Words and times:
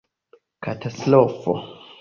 katastrofo 0.63 1.53